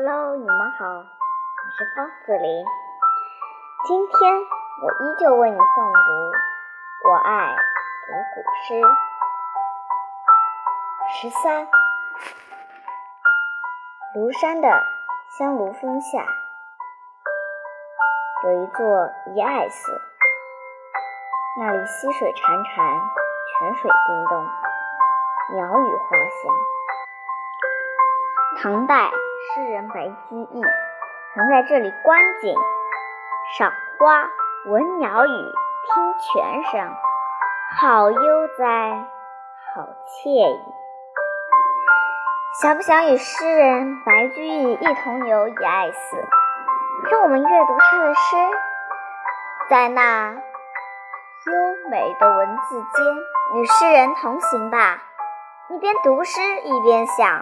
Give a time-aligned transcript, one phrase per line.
[0.00, 1.02] Hello，你们好，我
[1.76, 2.64] 是方子林。
[3.88, 4.32] 今天
[4.84, 6.12] 我依旧为你诵读
[7.10, 7.56] 《我爱
[8.06, 8.80] 读古诗》
[11.20, 11.66] 十三。
[14.14, 14.68] 庐山的
[15.36, 16.24] 香炉峰下，
[18.44, 20.00] 有一座遗爱寺，
[21.58, 23.00] 那里溪水潺潺，
[23.50, 24.46] 泉水叮咚，
[25.56, 26.77] 鸟语花香。
[28.60, 29.12] 唐代
[29.54, 30.62] 诗人白居易
[31.32, 32.52] 曾在这里观景、
[33.56, 34.28] 赏花、
[34.66, 36.90] 闻鸟语、听泉声，
[37.80, 39.06] 好悠哉，
[39.72, 40.60] 好惬意。
[42.60, 46.16] 想不想与诗人白居易一同游遗爱寺？
[47.12, 48.36] 让我们阅读他的诗，
[49.70, 53.16] 在那优美的文字间
[53.54, 55.00] 与诗人同行吧。
[55.70, 57.40] 一边读诗一边想。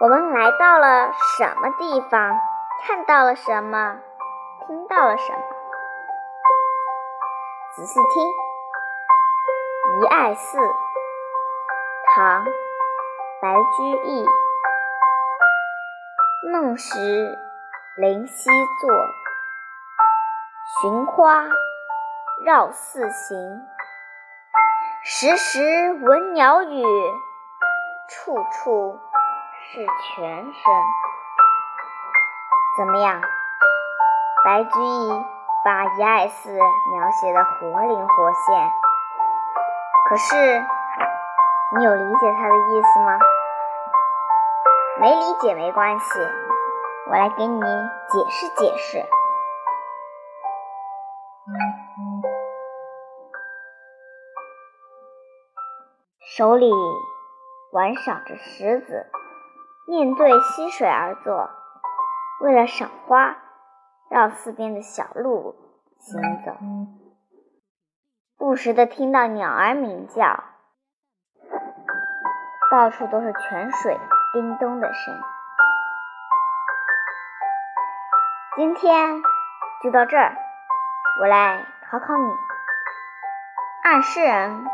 [0.00, 2.38] 我们来到了什么地方？
[2.86, 3.98] 看到了什么？
[4.64, 5.38] 听到了什么？
[7.74, 8.28] 仔细听，
[10.04, 10.58] 《遗爱寺》
[12.14, 12.44] 唐·
[13.42, 14.24] 白居易。
[16.52, 17.36] 梦时
[17.96, 18.90] 灵犀坐，
[20.80, 21.44] 寻花
[22.44, 23.66] 绕寺行。
[25.02, 26.84] 时时闻鸟语，
[28.08, 29.00] 处处。
[29.70, 30.52] 是全身，
[32.78, 33.20] 怎么样？
[34.42, 35.10] 白居易
[35.62, 38.72] 把遗爱寺描写的活灵活现。
[40.08, 40.34] 可是，
[41.76, 43.18] 你有理解他的意思吗？
[45.00, 46.18] 没理解没关系，
[47.10, 49.04] 我来给你解释解释。
[56.22, 56.72] 手里
[57.72, 59.10] 玩赏着石子。
[59.90, 61.48] 面对溪水而坐，
[62.42, 63.38] 为了赏花，
[64.10, 65.56] 绕四边的小路
[65.98, 66.52] 行走，
[68.36, 70.44] 不时的听到鸟儿鸣叫，
[72.70, 73.98] 到处都是泉水
[74.34, 75.20] 叮咚的声音。
[78.56, 79.22] 今天
[79.82, 80.36] 就到这儿，
[81.22, 82.30] 我来考考你，
[83.84, 84.66] 按诗人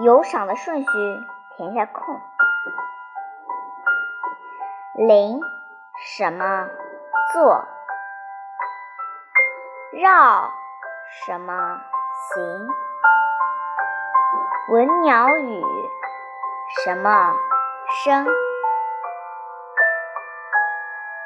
[0.00, 0.86] 游赏的顺序
[1.58, 2.18] 填下空。
[4.94, 5.40] 临
[6.16, 6.68] 什么
[7.32, 7.66] 坐？
[9.92, 10.50] 绕
[11.24, 11.80] 什么
[12.34, 12.68] 行？
[14.68, 15.62] 闻鸟语
[16.84, 17.32] 什么
[18.04, 18.26] 声？